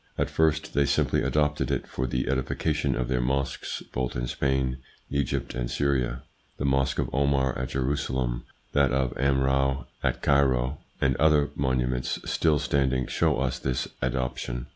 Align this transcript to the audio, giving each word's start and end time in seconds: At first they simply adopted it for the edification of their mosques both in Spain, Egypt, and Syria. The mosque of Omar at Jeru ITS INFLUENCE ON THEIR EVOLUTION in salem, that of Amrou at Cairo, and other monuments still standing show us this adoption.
At 0.17 0.31
first 0.31 0.73
they 0.73 0.87
simply 0.87 1.21
adopted 1.21 1.69
it 1.69 1.85
for 1.85 2.07
the 2.07 2.27
edification 2.27 2.95
of 2.95 3.07
their 3.07 3.21
mosques 3.21 3.83
both 3.93 4.15
in 4.15 4.25
Spain, 4.25 4.79
Egypt, 5.11 5.53
and 5.53 5.69
Syria. 5.69 6.23
The 6.57 6.65
mosque 6.65 6.97
of 6.97 7.07
Omar 7.13 7.55
at 7.55 7.69
Jeru 7.69 7.91
ITS 7.93 8.09
INFLUENCE 8.09 8.09
ON 8.31 8.41
THEIR 8.73 8.85
EVOLUTION 8.85 9.03
in 9.05 9.09
salem, 9.11 9.11
that 9.11 9.25
of 9.27 9.35
Amrou 9.35 9.85
at 10.01 10.21
Cairo, 10.23 10.79
and 10.99 11.15
other 11.17 11.51
monuments 11.55 12.17
still 12.25 12.57
standing 12.57 13.05
show 13.05 13.37
us 13.37 13.59
this 13.59 13.89
adoption. 14.01 14.65